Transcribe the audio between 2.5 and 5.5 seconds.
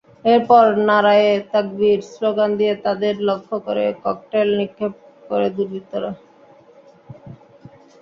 দিয়ে তাঁদের লক্ষ্য করে ককটেল নিক্ষেপ করে